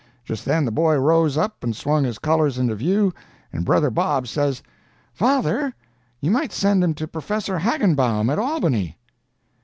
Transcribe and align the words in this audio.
Just 0.25 0.45
then 0.45 0.65
the 0.65 0.71
boy 0.71 0.95
rose 0.97 1.37
up 1.37 1.63
and 1.63 1.75
swung 1.75 2.05
his 2.05 2.17
colors 2.17 2.57
into 2.57 2.73
view, 2.73 3.13
and 3.53 3.63
brother 3.63 3.91
Bob 3.91 4.27
says: 4.27 4.63
"'Father, 5.13 5.75
you 6.19 6.31
might 6.31 6.51
send 6.51 6.83
him 6.83 6.95
to 6.95 7.07
Professor 7.07 7.59
Hagenbaum, 7.59 8.31
at 8.31 8.39
Albany!' 8.39 8.97